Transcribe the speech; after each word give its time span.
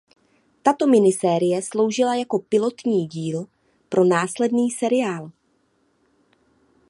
Tato 0.63 0.87
minisérie 0.87 1.61
sloužila 1.61 2.15
jako 2.15 2.39
pilotní 2.39 3.07
díl 3.07 3.45
pro 3.89 4.03
následný 4.05 4.71
seriál. 4.71 5.31